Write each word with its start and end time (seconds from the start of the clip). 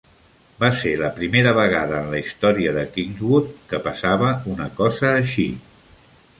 Va 0.61 0.69
ser 0.77 0.93
la 1.01 1.09
primera 1.17 1.51
vegada 1.57 1.99
en 1.99 2.09
la 2.15 2.23
història 2.23 2.73
de 2.79 2.87
Kingswood 2.97 3.55
que 3.75 3.83
passava 3.87 4.35
una 4.57 4.71
cosa 4.83 5.15
així. 5.23 5.49